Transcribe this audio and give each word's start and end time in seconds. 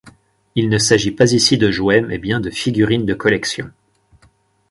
Il 0.55 0.67
ne 0.69 0.79
s'agit 0.79 1.11
pas 1.11 1.31
ici 1.31 1.59
de 1.59 1.69
jouets 1.69 2.01
mais 2.01 2.17
bien 2.17 2.39
de 2.39 2.49
figurines 2.49 3.05
de 3.05 3.13
collection. 3.13 3.69